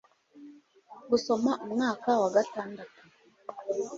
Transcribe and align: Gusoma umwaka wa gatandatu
Gusoma 1.09 1.51
umwaka 1.65 2.09
wa 2.21 2.29
gatandatu 2.35 3.01